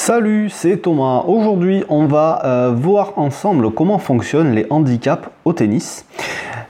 Salut, 0.00 0.48
c'est 0.48 0.76
Thomas. 0.76 1.24
Aujourd'hui, 1.26 1.82
on 1.88 2.06
va 2.06 2.40
euh, 2.44 2.72
voir 2.72 3.18
ensemble 3.18 3.72
comment 3.72 3.98
fonctionnent 3.98 4.54
les 4.54 4.64
handicaps 4.70 5.28
au 5.44 5.52
tennis. 5.52 6.06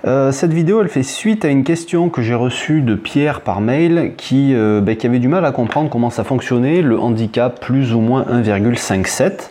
Euh, 0.04 0.30
cette 0.30 0.52
vidéo, 0.52 0.80
elle 0.80 0.88
fait 0.88 1.02
suite 1.02 1.44
à 1.44 1.48
une 1.48 1.64
question 1.64 2.08
que 2.08 2.22
j'ai 2.22 2.34
reçue 2.34 2.82
de 2.82 2.94
Pierre 2.94 3.40
par 3.40 3.60
mail 3.60 4.12
qui, 4.16 4.54
euh, 4.54 4.80
ben, 4.80 4.96
avait 5.02 5.18
du 5.18 5.28
mal 5.28 5.44
à 5.44 5.50
comprendre 5.50 5.90
comment 5.90 6.10
ça 6.10 6.22
fonctionnait, 6.22 6.82
le 6.82 6.98
handicap 6.98 7.60
plus 7.60 7.92
ou 7.94 8.00
moins 8.00 8.24
1,57. 8.30 9.50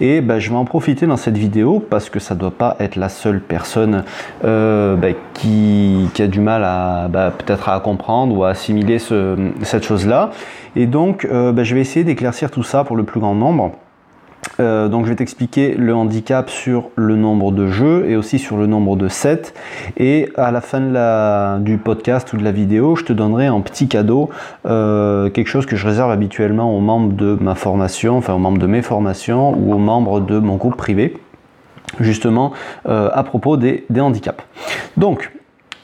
Et 0.00 0.20
ben, 0.20 0.38
je 0.38 0.50
vais 0.50 0.56
en 0.56 0.64
profiter 0.64 1.06
dans 1.06 1.16
cette 1.16 1.38
vidéo 1.38 1.80
parce 1.80 2.10
que 2.10 2.18
ça 2.18 2.34
ne 2.34 2.40
doit 2.40 2.50
pas 2.50 2.76
être 2.78 2.96
la 2.96 3.08
seule 3.08 3.40
personne 3.40 4.04
ben, 4.42 5.14
qui, 5.34 6.08
a 6.18 6.26
du 6.26 6.40
mal 6.40 6.64
à 6.64 7.08
peut-être 7.38 7.68
à 7.68 7.80
comprendre 7.80 8.36
ou 8.36 8.44
à 8.44 8.50
assimiler 8.50 8.98
cette 8.98 9.84
chose-là. 9.84 10.30
Et 10.74 10.86
donc, 10.86 11.26
je 11.30 11.74
vais 11.74 11.80
essayer 11.80 12.04
d'éclaircir 12.04 12.50
tout 12.50 12.62
ça 12.62 12.84
pour 12.84 12.96
le 12.96 13.04
plus 13.04 13.20
grand 13.20 13.34
nombre. 13.34 13.72
Euh, 14.60 14.88
donc 14.88 15.04
je 15.04 15.10
vais 15.10 15.16
t'expliquer 15.16 15.74
le 15.74 15.94
handicap 15.94 16.48
sur 16.50 16.90
le 16.96 17.16
nombre 17.16 17.52
de 17.52 17.68
jeux 17.68 18.06
et 18.08 18.16
aussi 18.16 18.38
sur 18.38 18.56
le 18.56 18.66
nombre 18.66 18.96
de 18.96 19.08
sets. 19.08 19.52
Et 19.96 20.30
à 20.36 20.50
la 20.50 20.60
fin 20.60 20.80
du 21.60 21.78
podcast 21.78 22.32
ou 22.32 22.36
de 22.36 22.44
la 22.44 22.52
vidéo, 22.52 22.96
je 22.96 23.04
te 23.04 23.12
donnerai 23.12 23.46
un 23.46 23.60
petit 23.60 23.88
cadeau, 23.88 24.30
euh, 24.66 25.30
quelque 25.30 25.48
chose 25.48 25.66
que 25.66 25.76
je 25.76 25.86
réserve 25.86 26.10
habituellement 26.10 26.76
aux 26.76 26.80
membres 26.80 27.12
de 27.12 27.36
ma 27.40 27.54
formation, 27.54 28.16
enfin 28.16 28.34
aux 28.34 28.38
membres 28.38 28.58
de 28.58 28.66
mes 28.66 28.82
formations 28.82 29.56
ou 29.56 29.74
aux 29.74 29.78
membres 29.78 30.20
de 30.20 30.38
mon 30.38 30.56
groupe 30.56 30.76
privé, 30.76 31.16
justement 32.00 32.52
euh, 32.88 33.10
à 33.12 33.22
propos 33.24 33.56
des, 33.56 33.84
des 33.90 34.00
handicaps. 34.00 34.44
Donc 34.96 35.32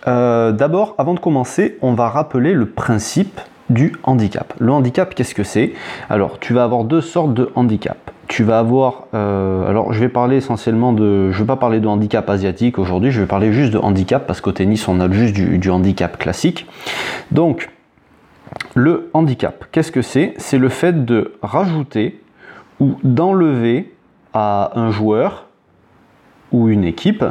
d'abord, 0.05 0.97
avant 0.99 1.15
de 1.15 1.21
commencer, 1.21 1.79
on 1.81 1.95
va 1.95 2.09
rappeler 2.09 2.55
le 2.55 2.67
principe 2.67 3.41
du 3.71 3.93
handicap. 4.03 4.53
Le 4.59 4.73
handicap, 4.73 5.15
qu'est-ce 5.15 5.35
que 5.35 5.45
c'est? 5.45 5.73
Alors, 6.11 6.41
tu 6.41 6.55
vas 6.55 6.65
avoir 6.65 6.83
deux 6.83 7.01
sortes 7.01 7.35
de 7.35 7.51
handicap 7.55 8.12
tu 8.29 8.45
vas 8.45 8.59
avoir, 8.59 9.05
euh, 9.15 9.69
alors 9.69 9.93
je 9.93 10.01
vais 10.01 10.09
parler 10.09 10.37
essentiellement 10.37 10.93
de, 10.93 11.31
je 11.31 11.39
vais 11.39 11.47
pas 11.47 11.57
parler 11.57 11.81
de 11.81 11.87
handicap 11.87 12.29
asiatique 12.31 12.79
aujourd'hui, 12.79 13.11
je 13.11 13.21
vais 13.21 13.27
parler 13.27 13.53
juste 13.53 13.73
de 13.73 13.79
handicap 13.79 14.27
parce 14.27 14.41
qu'au 14.41 14.53
tennis 14.53 14.87
on 14.89 15.01
a 15.01 15.11
juste 15.11 15.35
du, 15.35 15.71
handicap 15.71 16.19
classique. 16.19 16.67
Donc 17.31 17.71
le 18.75 19.11
handicap, 19.13 19.67
qu'est-ce 19.73 19.93
que 19.93 20.03
c'est? 20.03 20.35
C'est 20.39 20.59
le 20.59 20.69
fait 20.69 21.05
de 21.05 21.35
rajouter 21.43 22.21
ou 22.81 22.97
d'enlever 23.03 23.93
à 24.35 24.73
un 24.79 24.91
joueur 24.91 25.47
ou 26.53 26.69
une 26.69 26.85
équipe 26.85 27.25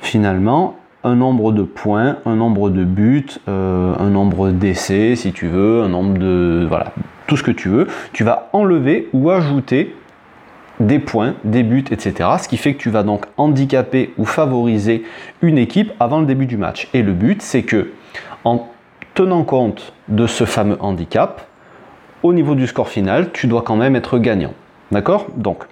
finalement 0.00 0.76
un 1.04 1.14
nombre 1.14 1.52
de 1.52 1.62
points, 1.62 2.18
un 2.26 2.36
nombre 2.36 2.68
de 2.68 2.84
buts, 2.84 3.26
euh, 3.48 3.94
un 3.98 4.10
nombre 4.10 4.50
d'essais 4.50 5.16
si 5.16 5.32
tu 5.32 5.48
veux, 5.48 5.82
un 5.82 5.88
nombre 5.88 6.18
de 6.18 6.66
voilà 6.68 6.92
tout 7.30 7.36
ce 7.36 7.44
que 7.44 7.52
tu 7.52 7.68
veux, 7.68 7.86
tu 8.12 8.24
vas 8.24 8.50
enlever 8.52 9.08
ou 9.12 9.30
ajouter 9.30 9.94
des 10.80 10.98
points, 10.98 11.34
des 11.44 11.62
buts, 11.62 11.84
etc. 11.92 12.28
Ce 12.42 12.48
qui 12.48 12.56
fait 12.56 12.74
que 12.74 12.82
tu 12.82 12.90
vas 12.90 13.04
donc 13.04 13.26
handicaper 13.36 14.12
ou 14.18 14.24
favoriser 14.24 15.04
une 15.40 15.56
équipe 15.56 15.92
avant 16.00 16.18
le 16.18 16.26
début 16.26 16.46
du 16.46 16.56
match. 16.56 16.88
Et 16.92 17.02
le 17.02 17.12
but, 17.12 17.40
c'est 17.40 17.62
que 17.62 17.92
en 18.42 18.68
tenant 19.14 19.44
compte 19.44 19.92
de 20.08 20.26
ce 20.26 20.44
fameux 20.44 20.76
handicap, 20.80 21.46
au 22.24 22.32
niveau 22.32 22.56
du 22.56 22.66
score 22.66 22.88
final, 22.88 23.30
tu 23.32 23.46
dois 23.46 23.62
quand 23.62 23.76
même 23.76 23.94
être 23.94 24.18
gagnant. 24.18 24.52
D'accord? 24.90 25.28
Donc, 25.36 25.64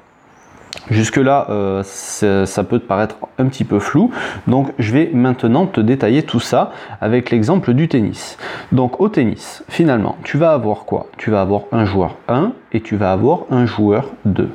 Jusque-là, 0.90 1.46
euh, 1.50 1.82
ça 1.82 2.64
peut 2.64 2.78
te 2.78 2.86
paraître 2.86 3.16
un 3.38 3.46
petit 3.46 3.64
peu 3.64 3.78
flou. 3.78 4.10
Donc, 4.46 4.72
je 4.78 4.92
vais 4.92 5.10
maintenant 5.12 5.66
te 5.66 5.80
détailler 5.80 6.22
tout 6.22 6.40
ça 6.40 6.72
avec 7.00 7.30
l'exemple 7.30 7.74
du 7.74 7.88
tennis. 7.88 8.38
Donc, 8.72 9.00
au 9.00 9.08
tennis, 9.08 9.64
finalement, 9.68 10.16
tu 10.24 10.38
vas 10.38 10.52
avoir 10.52 10.84
quoi? 10.84 11.06
Tu 11.18 11.30
vas 11.30 11.40
avoir 11.40 11.62
un 11.72 11.84
joueur 11.84 12.16
1 12.28 12.52
et 12.72 12.80
tu 12.80 12.96
vas 12.96 13.12
avoir 13.12 13.40
un 13.50 13.66
joueur 13.66 14.06
2. 14.24 14.48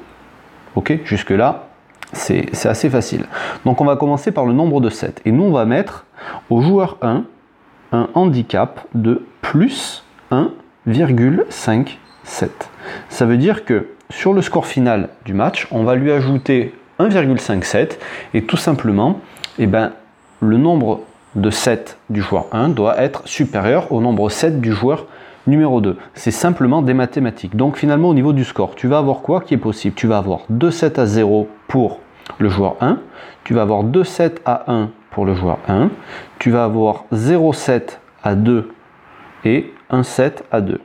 Ok? 0.75 1.00
Jusque-là, 1.06 1.67
c'est 2.14 2.66
assez 2.66 2.89
facile. 2.89 3.25
Donc, 3.66 3.81
on 3.81 3.86
va 3.86 3.95
commencer 3.95 4.31
par 4.31 4.45
le 4.45 4.53
nombre 4.53 4.81
de 4.81 4.89
7. 4.89 5.22
Et 5.25 5.31
nous, 5.31 5.44
on 5.44 5.52
va 5.52 5.66
mettre 5.66 6.06
au 6.50 6.62
joueur 6.62 6.97
1 7.01 7.24
un 7.91 8.09
handicap 8.16 8.80
de 8.95 9.24
plus 9.41 10.03
1,57. 10.31 12.50
Ça 13.09 13.25
veut 13.25 13.38
dire 13.38 13.66
que 13.66 13.88
sur 14.09 14.34
le 14.34 14.41
score 14.41 14.66
final 14.66 15.09
du 15.25 15.34
match, 15.34 15.68
on 15.72 15.84
va 15.84 15.96
lui 15.96 16.12
ajouter 16.12 16.74
1,57 17.00 17.97
et 18.34 18.44
tout 18.44 18.58
simplement, 18.58 19.19
eh 19.58 19.68
ben, 19.68 19.91
le 20.41 20.58
nombre 20.58 21.02
de 21.36 21.50
7 21.50 21.97
du 22.09 22.22
joueur 22.22 22.46
1 22.52 22.69
doit 22.69 23.02
être 23.02 23.28
supérieur 23.28 23.92
au 23.92 24.02
nombre 24.02 24.30
7 24.30 24.62
du 24.62 24.72
joueur 24.72 25.08
numéro 25.47 25.81
2. 25.81 25.97
C'est 26.13 26.31
simplement 26.31 26.81
des 26.81 26.94
mathématiques. 26.94 27.56
Donc 27.56 27.78
finalement 27.78 28.09
au 28.09 28.13
niveau 28.13 28.34
du 28.34 28.44
score, 28.44 28.75
tu 28.75 28.88
vas 28.88 29.00
avoir 29.00 29.22
quoi 29.22 29.42
qui 29.42 29.53
est 29.53 29.58
possible? 29.58 29.96
Tu 29.96 30.08
vas 30.08 30.18
avoir 30.18 30.42
2 30.50 30.72
7 30.72 31.00
à 31.00 31.06
0 31.06 31.50
pour 31.68 32.00
le 32.40 32.50
joueur 32.50 32.75
1, 32.81 33.00
tu 33.44 33.53
vas 33.53 33.63
avoir 33.63 33.84
2 33.84 34.03
7 34.03 34.42
à 34.46 34.72
1 34.72 34.90
pour 35.12 35.25
le 35.25 35.36
joueur 35.36 35.59
1, 35.68 35.90
tu 36.40 36.52
vas 36.52 36.63
avoir 36.66 37.06
0 37.12 37.53
7 37.53 38.00
à 38.24 38.36
2 38.36 38.72
et 39.46 39.74
1 39.90 40.03
7 40.03 40.46
à 40.52 40.62
2. 40.62 40.80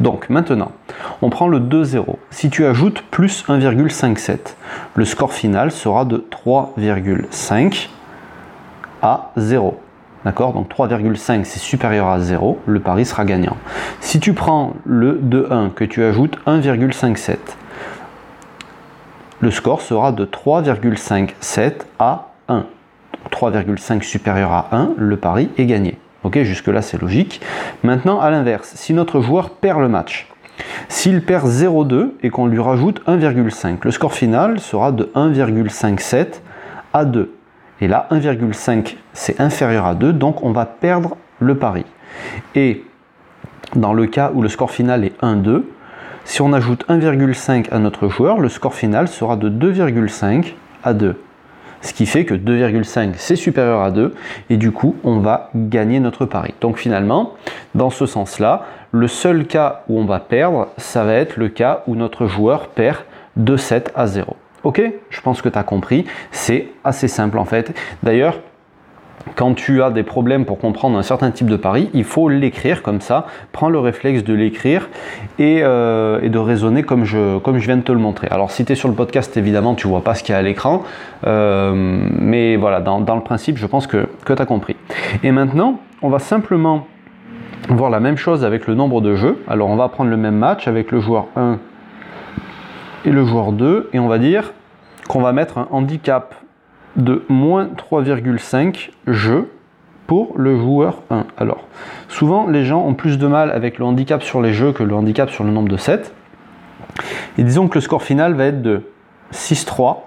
Donc 0.00 0.28
maintenant, 0.30 0.72
on 1.20 1.30
prend 1.30 1.48
le 1.48 1.60
2-0. 1.60 2.16
Si 2.30 2.50
tu 2.50 2.64
ajoutes 2.66 3.02
plus 3.02 3.44
1,57, 3.46 4.56
le 4.94 5.04
score 5.04 5.32
final 5.32 5.70
sera 5.70 6.04
de 6.04 6.18
3,5 6.18 7.88
à 9.02 9.30
0. 9.36 9.80
D'accord? 10.24 10.52
Donc 10.52 10.68
3,5 10.70 11.44
c'est 11.44 11.58
supérieur 11.58 12.08
à 12.08 12.20
0, 12.20 12.60
le 12.66 12.80
pari 12.80 13.04
sera 13.04 13.24
gagnant. 13.24 13.56
Si 14.00 14.20
tu 14.20 14.34
prends 14.34 14.74
le 14.84 15.20
2-1 15.20 15.70
que 15.70 15.84
tu 15.84 16.02
ajoutes 16.04 16.38
1,57, 16.46 17.36
le 19.40 19.50
score 19.50 19.80
sera 19.80 20.12
de 20.12 20.24
3,57 20.24 21.72
à 21.98 22.28
1. 22.48 22.64
3,5 23.30 24.02
supérieur 24.02 24.52
à 24.52 24.68
1, 24.72 24.90
le 24.96 25.16
pari 25.16 25.48
est 25.58 25.66
gagné. 25.66 25.98
Ok, 26.24 26.40
jusque-là 26.42 26.82
c'est 26.82 27.00
logique. 27.00 27.40
Maintenant, 27.82 28.20
à 28.20 28.30
l'inverse, 28.30 28.72
si 28.76 28.94
notre 28.94 29.20
joueur 29.20 29.50
perd 29.50 29.80
le 29.80 29.88
match, 29.88 30.28
s'il 30.88 31.24
perd 31.24 31.48
0,2 31.48 32.12
et 32.22 32.30
qu'on 32.30 32.46
lui 32.46 32.60
rajoute 32.60 33.02
1,5, 33.06 33.78
le 33.82 33.90
score 33.90 34.14
final 34.14 34.60
sera 34.60 34.92
de 34.92 35.10
1,57 35.14 36.40
à 36.92 37.04
2. 37.04 37.34
Et 37.80 37.88
là, 37.88 38.06
1,5 38.12 38.96
c'est 39.12 39.40
inférieur 39.40 39.86
à 39.86 39.94
2, 39.94 40.12
donc 40.12 40.44
on 40.44 40.52
va 40.52 40.66
perdre 40.66 41.16
le 41.40 41.56
pari. 41.56 41.84
Et 42.54 42.84
dans 43.74 43.92
le 43.92 44.06
cas 44.06 44.30
où 44.34 44.42
le 44.42 44.48
score 44.48 44.70
final 44.70 45.04
est 45.04 45.20
1,2, 45.22 45.62
si 46.24 46.40
on 46.40 46.52
ajoute 46.52 46.86
1,5 46.88 47.70
à 47.72 47.80
notre 47.80 48.08
joueur, 48.08 48.38
le 48.38 48.48
score 48.48 48.74
final 48.74 49.08
sera 49.08 49.36
de 49.36 49.50
2,5 49.50 50.52
à 50.84 50.94
2 50.94 51.16
ce 51.82 51.92
qui 51.92 52.06
fait 52.06 52.24
que 52.24 52.34
2,5 52.34 53.14
c'est 53.16 53.36
supérieur 53.36 53.82
à 53.82 53.90
2 53.90 54.14
et 54.48 54.56
du 54.56 54.72
coup 54.72 54.96
on 55.04 55.18
va 55.18 55.50
gagner 55.54 56.00
notre 56.00 56.24
pari. 56.24 56.54
Donc 56.60 56.78
finalement, 56.78 57.34
dans 57.74 57.90
ce 57.90 58.06
sens-là, 58.06 58.64
le 58.90 59.08
seul 59.08 59.46
cas 59.46 59.82
où 59.88 59.98
on 59.98 60.04
va 60.04 60.20
perdre, 60.20 60.68
ça 60.78 61.04
va 61.04 61.14
être 61.14 61.36
le 61.36 61.48
cas 61.48 61.82
où 61.86 61.94
notre 61.94 62.26
joueur 62.26 62.68
perd 62.68 62.98
de 63.36 63.56
7 63.56 63.92
à 63.94 64.06
0. 64.06 64.36
Ok? 64.64 64.80
Je 65.10 65.20
pense 65.20 65.42
que 65.42 65.48
tu 65.48 65.58
as 65.58 65.64
compris, 65.64 66.04
c'est 66.30 66.68
assez 66.84 67.08
simple 67.08 67.38
en 67.38 67.44
fait. 67.44 67.76
D'ailleurs, 68.02 68.38
quand 69.34 69.54
tu 69.54 69.82
as 69.82 69.90
des 69.90 70.02
problèmes 70.02 70.44
pour 70.44 70.58
comprendre 70.58 70.98
un 70.98 71.02
certain 71.02 71.30
type 71.30 71.48
de 71.48 71.56
pari, 71.56 71.90
il 71.94 72.04
faut 72.04 72.28
l'écrire 72.28 72.82
comme 72.82 73.00
ça. 73.00 73.26
Prends 73.52 73.68
le 73.68 73.78
réflexe 73.78 74.24
de 74.24 74.34
l'écrire 74.34 74.88
et, 75.38 75.60
euh, 75.62 76.28
de 76.28 76.38
raisonner 76.38 76.82
comme 76.82 77.04
je, 77.04 77.38
viens 77.58 77.76
de 77.76 77.82
te 77.82 77.92
le 77.92 77.98
montrer. 77.98 78.28
Alors 78.30 78.50
si 78.50 78.64
tu 78.64 78.72
es 78.72 78.74
sur 78.74 78.88
le 78.88 78.94
podcast, 78.94 79.36
évidemment, 79.36 79.74
tu 79.74 79.86
vois 79.88 80.02
pas 80.02 80.14
ce 80.14 80.22
qu'il 80.22 80.32
y 80.32 80.36
a 80.36 80.38
à 80.38 80.42
l'écran. 80.42 80.82
Euh, 81.26 81.72
mais 81.74 82.56
voilà, 82.56 82.80
dans, 82.80 82.98
le 82.98 83.22
principe, 83.22 83.58
je 83.58 83.66
pense 83.66 83.86
que, 83.86 84.08
que 84.24 84.32
tu 84.32 84.42
as 84.42 84.46
compris. 84.46 84.76
Et 85.22 85.30
maintenant, 85.30 85.80
on 86.02 86.08
va 86.08 86.18
simplement 86.18 86.86
voir 87.68 87.90
la 87.90 88.00
même 88.00 88.16
chose 88.16 88.44
avec 88.44 88.66
le 88.66 88.74
nombre 88.74 89.00
de 89.00 89.14
jeux. 89.14 89.42
Alors 89.48 89.68
on 89.68 89.76
va 89.76 89.88
prendre 89.88 90.10
le 90.10 90.16
même 90.16 90.36
match 90.36 90.68
avec 90.68 90.90
le 90.90 91.00
joueur 91.00 91.26
1 91.36 91.58
et 93.04 93.10
le 93.10 93.24
joueur 93.24 93.52
2 93.52 93.90
et 93.92 93.98
on 93.98 94.08
va 94.08 94.18
dire 94.18 94.52
qu'on 95.08 95.20
va 95.20 95.32
mettre 95.32 95.58
un 95.58 95.68
handicap 95.70 96.34
de 96.96 97.24
moins 97.28 97.66
3,5 97.66 98.90
jeux 99.06 99.50
pour 100.06 100.34
le 100.36 100.56
joueur 100.58 101.02
1. 101.10 101.26
Alors, 101.36 101.66
souvent 102.08 102.46
les 102.46 102.64
gens 102.64 102.84
ont 102.84 102.94
plus 102.94 103.18
de 103.18 103.26
mal 103.26 103.50
avec 103.50 103.78
le 103.78 103.84
handicap 103.84 104.22
sur 104.22 104.42
les 104.42 104.52
jeux 104.52 104.72
que 104.72 104.82
le 104.82 104.94
handicap 104.94 105.30
sur 105.30 105.44
le 105.44 105.50
nombre 105.50 105.68
de 105.68 105.76
7. 105.76 106.12
Et 107.38 107.44
disons 107.44 107.68
que 107.68 107.76
le 107.76 107.80
score 107.80 108.02
final 108.02 108.34
va 108.34 108.46
être 108.46 108.62
de 108.62 108.82
6-3, 109.32 110.00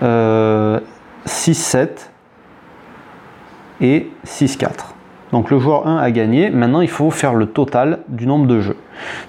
6-7 0.00 0.02
euh, 0.02 0.80
et 3.80 4.10
6-4. 4.26 4.68
Donc 5.32 5.50
le 5.50 5.58
joueur 5.58 5.86
1 5.86 5.96
a 5.96 6.10
gagné. 6.10 6.50
Maintenant, 6.50 6.80
il 6.80 6.90
faut 6.90 7.10
faire 7.10 7.34
le 7.34 7.46
total 7.46 8.00
du 8.08 8.26
nombre 8.26 8.46
de 8.46 8.60
jeux. 8.60 8.76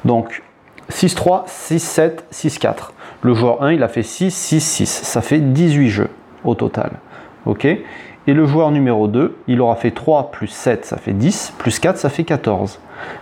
Donc 0.03 0.43
6-3, 0.89 1.47
6-7, 1.47 2.19
6-4. 2.33 2.91
Le 3.23 3.33
joueur 3.33 3.63
1, 3.63 3.73
il 3.73 3.83
a 3.83 3.87
fait 3.87 4.03
6, 4.03 4.31
6, 4.31 4.59
6. 4.59 4.89
Ça 4.89 5.21
fait 5.21 5.39
18 5.39 5.89
jeux 5.89 6.09
au 6.43 6.55
total. 6.55 6.91
OK? 7.45 7.65
Et 7.65 8.33
le 8.33 8.45
joueur 8.45 8.71
numéro 8.71 9.07
2, 9.07 9.35
il 9.47 9.61
aura 9.61 9.75
fait 9.75 9.91
3 9.91 10.31
plus 10.31 10.47
7, 10.47 10.85
ça 10.85 10.97
fait 10.97 11.13
10, 11.13 11.53
plus 11.57 11.79
4, 11.79 11.97
ça 11.97 12.09
fait 12.09 12.23
14. 12.23 12.79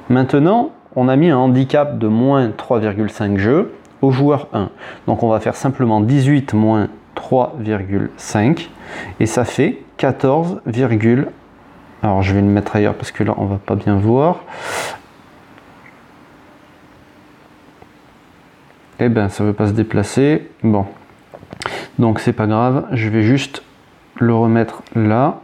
Maintenant, 0.10 0.72
on 0.96 1.08
a 1.08 1.16
mis 1.16 1.30
un 1.30 1.38
handicap 1.38 1.98
de 1.98 2.08
moins 2.08 2.50
3,5 2.50 3.38
jeux 3.38 3.74
au 4.02 4.12
joueur 4.12 4.48
1. 4.54 4.70
Donc 5.08 5.24
on 5.24 5.30
va 5.30 5.40
faire 5.40 5.56
simplement 5.56 6.02
18 6.02 6.54
moins 6.54 6.90
3,5 7.16 8.68
et 9.20 9.26
ça 9.26 9.46
fait 9.46 9.80
14, 9.98 10.62
alors 12.02 12.22
je 12.22 12.34
vais 12.34 12.42
le 12.42 12.48
mettre 12.48 12.76
ailleurs 12.76 12.94
parce 12.94 13.12
que 13.12 13.24
là 13.24 13.34
on 13.38 13.46
va 13.46 13.58
pas 13.58 13.76
bien 13.76 13.98
voir. 13.98 14.44
Eh 19.00 19.10
ben 19.10 19.30
ça 19.30 19.44
veut 19.44 19.54
pas 19.54 19.68
se 19.68 19.74
déplacer. 19.74 20.50
Bon. 20.64 20.86
Donc 22.00 22.20
c'est 22.20 22.34
pas 22.34 22.48
grave, 22.48 22.86
je 22.92 23.10
vais 23.10 23.24
juste 23.24 23.64
le 24.18 24.34
remettre 24.34 24.84
là. 24.96 25.40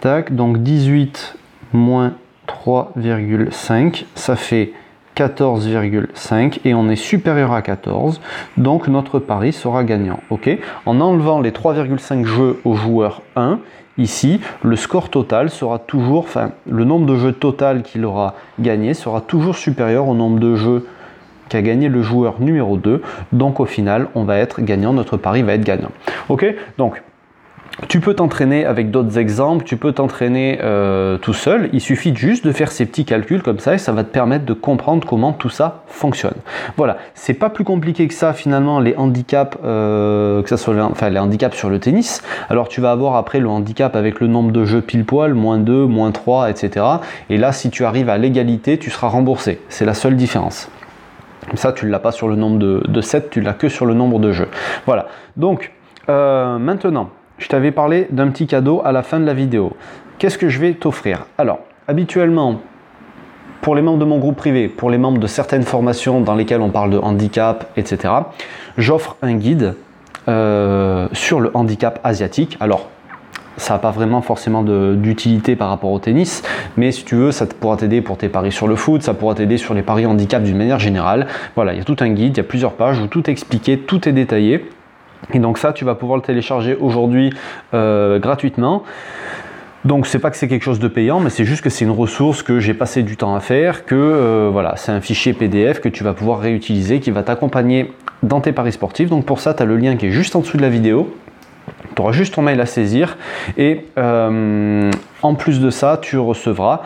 Tac, 0.00 0.34
donc 0.34 0.58
18 0.58 1.36
moins 1.72 2.14
3,5, 2.46 4.04
ça 4.14 4.36
fait 4.36 4.72
14,5 5.16 6.60
et 6.64 6.74
on 6.74 6.88
est 6.88 6.96
supérieur 6.96 7.52
à 7.52 7.62
14, 7.62 8.20
donc 8.56 8.86
notre 8.86 9.18
pari 9.18 9.52
sera 9.52 9.82
gagnant. 9.82 10.20
ok 10.30 10.58
en 10.86 11.00
enlevant 11.00 11.40
les 11.40 11.50
3,5 11.50 12.24
jeux 12.24 12.60
au 12.64 12.74
joueur 12.74 13.22
1, 13.34 13.58
ici, 13.98 14.40
le 14.62 14.76
score 14.76 15.10
total 15.10 15.50
sera 15.50 15.80
toujours, 15.80 16.20
enfin, 16.20 16.52
le 16.70 16.84
nombre 16.84 17.06
de 17.06 17.16
jeux 17.16 17.32
total 17.32 17.82
qu'il 17.82 18.04
aura 18.04 18.34
gagné 18.60 18.94
sera 18.94 19.20
toujours 19.20 19.56
supérieur 19.56 20.06
au 20.06 20.14
nombre 20.14 20.38
de 20.38 20.54
jeux 20.54 20.86
qu'a 21.48 21.62
gagné 21.62 21.88
le 21.88 22.02
joueur 22.02 22.40
numéro 22.40 22.76
2. 22.76 23.02
Donc 23.32 23.60
au 23.60 23.66
final, 23.66 24.08
on 24.14 24.24
va 24.24 24.38
être 24.38 24.60
gagnant, 24.62 24.92
notre 24.92 25.16
pari 25.16 25.42
va 25.42 25.54
être 25.54 25.64
gagnant. 25.64 25.90
Ok? 26.28 26.46
Donc 26.76 27.02
tu 27.86 28.00
peux 28.00 28.14
t'entraîner 28.14 28.64
avec 28.64 28.90
d'autres 28.90 29.18
exemples, 29.18 29.64
tu 29.64 29.76
peux 29.76 29.92
t'entraîner 29.92 30.58
euh, 30.62 31.16
tout 31.16 31.32
seul, 31.32 31.70
il 31.72 31.80
suffit 31.80 32.14
juste 32.14 32.44
de 32.44 32.50
faire 32.50 32.72
ces 32.72 32.86
petits 32.86 33.04
calculs 33.04 33.42
comme 33.42 33.60
ça 33.60 33.74
et 33.74 33.78
ça 33.78 33.92
va 33.92 34.02
te 34.02 34.10
permettre 34.10 34.44
de 34.44 34.52
comprendre 34.52 35.06
comment 35.06 35.32
tout 35.32 35.48
ça 35.48 35.84
fonctionne. 35.86 36.34
Voilà, 36.76 36.98
c'est 37.14 37.34
pas 37.34 37.50
plus 37.50 37.62
compliqué 37.62 38.08
que 38.08 38.14
ça 38.14 38.32
finalement 38.32 38.80
les 38.80 38.96
handicaps, 38.96 39.56
euh, 39.64 40.42
que 40.42 40.48
ça 40.48 40.56
soit 40.56 40.74
enfin, 40.82 41.08
les 41.08 41.20
handicaps 41.20 41.56
sur 41.56 41.70
le 41.70 41.78
tennis. 41.78 42.22
Alors 42.50 42.68
tu 42.68 42.80
vas 42.80 42.90
avoir 42.90 43.14
après 43.14 43.38
le 43.38 43.48
handicap 43.48 43.94
avec 43.94 44.18
le 44.18 44.26
nombre 44.26 44.50
de 44.50 44.64
jeux 44.64 44.80
pile 44.80 45.04
poil, 45.04 45.34
moins 45.34 45.58
2, 45.58 45.86
moins 45.86 46.10
3, 46.10 46.50
etc. 46.50 46.84
Et 47.30 47.36
là 47.36 47.52
si 47.52 47.70
tu 47.70 47.84
arrives 47.84 48.08
à 48.08 48.18
l'égalité, 48.18 48.78
tu 48.78 48.90
seras 48.90 49.08
remboursé. 49.08 49.60
C'est 49.68 49.84
la 49.84 49.94
seule 49.94 50.16
différence. 50.16 50.68
Ça, 51.54 51.72
tu 51.72 51.86
ne 51.86 51.90
l'as 51.90 51.98
pas 51.98 52.12
sur 52.12 52.28
le 52.28 52.36
nombre 52.36 52.58
de, 52.58 53.00
7, 53.00 53.30
tu 53.30 53.40
l'as 53.40 53.54
que 53.54 53.68
sur 53.68 53.86
le 53.86 53.94
nombre 53.94 54.18
de 54.18 54.32
jeux. 54.32 54.48
Voilà. 54.86 55.06
Donc, 55.36 55.72
euh, 56.08 56.58
maintenant, 56.58 57.10
je 57.38 57.48
t'avais 57.48 57.72
parlé 57.72 58.06
d'un 58.10 58.28
petit 58.28 58.46
cadeau 58.46 58.82
à 58.84 58.92
la 58.92 59.02
fin 59.02 59.20
de 59.20 59.26
la 59.26 59.34
vidéo. 59.34 59.72
Qu'est-ce 60.18 60.38
que 60.38 60.48
je 60.48 60.58
vais 60.58 60.74
t'offrir? 60.74 61.26
Alors, 61.38 61.60
habituellement, 61.86 62.60
pour 63.60 63.74
les 63.74 63.82
membres 63.82 63.98
de 63.98 64.04
mon 64.04 64.18
groupe 64.18 64.36
privé, 64.36 64.68
pour 64.68 64.90
les 64.90 64.98
membres 64.98 65.18
de 65.18 65.26
certaines 65.26 65.62
formations 65.62 66.20
dans 66.20 66.34
lesquelles 66.34 66.60
on 66.60 66.70
parle 66.70 66.90
de 66.90 66.98
handicap, 66.98 67.70
etc., 67.76 68.14
j'offre 68.76 69.16
un 69.22 69.34
guide 69.34 69.74
euh, 70.28 71.08
sur 71.12 71.40
le 71.40 71.50
handicap 71.54 72.00
asiatique. 72.04 72.56
Alors, 72.60 72.88
ça 73.58 73.74
n'a 73.74 73.78
pas 73.78 73.90
vraiment 73.90 74.22
forcément 74.22 74.62
d'utilité 74.62 75.56
par 75.56 75.68
rapport 75.68 75.92
au 75.92 75.98
tennis, 75.98 76.42
mais 76.76 76.92
si 76.92 77.04
tu 77.04 77.16
veux, 77.16 77.32
ça 77.32 77.46
pourra 77.46 77.76
t'aider 77.76 78.00
pour 78.00 78.16
tes 78.16 78.28
paris 78.28 78.52
sur 78.52 78.66
le 78.66 78.76
foot, 78.76 79.02
ça 79.02 79.14
pourra 79.14 79.34
t'aider 79.34 79.58
sur 79.58 79.74
les 79.74 79.82
paris 79.82 80.06
handicap 80.06 80.42
d'une 80.42 80.56
manière 80.56 80.78
générale. 80.78 81.26
Voilà, 81.54 81.74
il 81.74 81.78
y 81.78 81.80
a 81.80 81.84
tout 81.84 81.96
un 82.00 82.08
guide, 82.08 82.34
il 82.34 82.38
y 82.38 82.40
a 82.40 82.44
plusieurs 82.44 82.72
pages 82.72 82.98
où 83.00 83.06
tout 83.06 83.28
est 83.28 83.32
expliqué, 83.32 83.78
tout 83.78 84.08
est 84.08 84.12
détaillé. 84.12 84.64
Et 85.34 85.38
donc 85.38 85.58
ça, 85.58 85.72
tu 85.72 85.84
vas 85.84 85.94
pouvoir 85.94 86.16
le 86.16 86.22
télécharger 86.22 86.76
aujourd'hui 86.80 87.32
euh, 87.74 88.18
gratuitement. 88.18 88.84
Donc 89.84 90.06
c'est 90.06 90.18
pas 90.18 90.30
que 90.30 90.36
c'est 90.36 90.48
quelque 90.48 90.62
chose 90.62 90.80
de 90.80 90.88
payant, 90.88 91.20
mais 91.20 91.30
c'est 91.30 91.44
juste 91.44 91.62
que 91.62 91.70
c'est 91.70 91.84
une 91.84 91.92
ressource 91.92 92.42
que 92.42 92.60
j'ai 92.60 92.74
passé 92.74 93.02
du 93.02 93.16
temps 93.16 93.34
à 93.34 93.40
faire, 93.40 93.84
que 93.84 93.94
euh, 93.94 94.48
voilà, 94.52 94.74
c'est 94.76 94.92
un 94.92 95.00
fichier 95.00 95.32
PDF 95.32 95.80
que 95.80 95.88
tu 95.88 96.02
vas 96.02 96.14
pouvoir 96.14 96.40
réutiliser, 96.40 97.00
qui 97.00 97.10
va 97.10 97.22
t'accompagner 97.22 97.92
dans 98.22 98.40
tes 98.40 98.52
paris 98.52 98.72
sportifs. 98.72 99.08
Donc 99.08 99.24
pour 99.24 99.40
ça, 99.40 99.54
tu 99.54 99.62
as 99.62 99.66
le 99.66 99.76
lien 99.76 99.96
qui 99.96 100.06
est 100.06 100.10
juste 100.10 100.34
en 100.34 100.40
dessous 100.40 100.56
de 100.56 100.62
la 100.62 100.68
vidéo. 100.68 101.14
Tu 101.98 102.02
auras 102.02 102.12
juste 102.12 102.34
ton 102.34 102.42
mail 102.42 102.60
à 102.60 102.66
saisir 102.66 103.18
et 103.56 103.84
euh, 103.98 104.88
en 105.20 105.34
plus 105.34 105.58
de 105.58 105.68
ça, 105.68 105.98
tu 106.00 106.16
recevras 106.16 106.82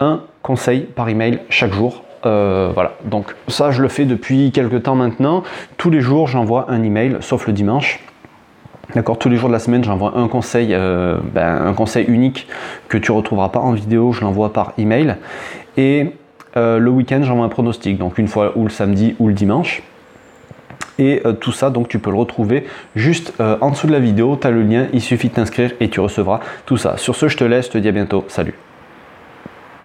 un 0.00 0.22
conseil 0.42 0.80
par 0.80 1.08
email 1.08 1.38
chaque 1.48 1.72
jour 1.72 2.02
euh, 2.26 2.72
voilà, 2.74 2.94
donc 3.04 3.36
ça 3.46 3.70
je 3.70 3.80
le 3.80 3.86
fais 3.86 4.04
depuis 4.04 4.50
quelques 4.50 4.82
temps 4.82 4.96
maintenant. 4.96 5.44
Tous 5.76 5.88
les 5.88 6.00
jours 6.00 6.26
j'envoie 6.26 6.66
un 6.68 6.82
email, 6.82 7.18
sauf 7.20 7.46
le 7.46 7.52
dimanche. 7.52 8.00
D'accord, 8.96 9.16
tous 9.16 9.28
les 9.28 9.36
jours 9.36 9.48
de 9.48 9.54
la 9.54 9.60
semaine 9.60 9.84
j'envoie 9.84 10.18
un 10.18 10.26
conseil, 10.26 10.74
euh, 10.74 11.18
ben, 11.32 11.64
un 11.64 11.72
conseil 11.74 12.06
unique 12.06 12.48
que 12.88 12.98
tu 12.98 13.12
retrouveras 13.12 13.50
pas 13.50 13.60
en 13.60 13.70
vidéo, 13.70 14.10
je 14.10 14.22
l'envoie 14.22 14.52
par 14.52 14.72
email. 14.76 15.14
Et 15.76 16.14
le 16.56 16.88
week-end 16.88 17.20
j'envoie 17.22 17.44
un 17.44 17.48
pronostic, 17.48 17.96
donc 17.96 18.18
une 18.18 18.26
fois 18.26 18.58
ou 18.58 18.64
le 18.64 18.70
samedi 18.70 19.14
ou 19.20 19.28
le 19.28 19.34
dimanche. 19.34 19.84
Et 20.98 21.22
tout 21.40 21.52
ça, 21.52 21.70
donc 21.70 21.88
tu 21.88 21.98
peux 21.98 22.10
le 22.10 22.16
retrouver 22.16 22.64
juste 22.96 23.32
en 23.38 23.70
dessous 23.70 23.86
de 23.86 23.92
la 23.92 24.00
vidéo. 24.00 24.36
Tu 24.40 24.46
as 24.46 24.50
le 24.50 24.62
lien, 24.62 24.86
il 24.92 25.00
suffit 25.00 25.28
de 25.28 25.34
t'inscrire 25.34 25.72
et 25.80 25.88
tu 25.88 26.00
recevras 26.00 26.40
tout 26.66 26.76
ça. 26.76 26.96
Sur 26.96 27.14
ce, 27.14 27.28
je 27.28 27.36
te 27.36 27.44
laisse, 27.44 27.66
je 27.66 27.70
te 27.72 27.78
dis 27.78 27.88
à 27.88 27.92
bientôt. 27.92 28.24
Salut 28.28 28.54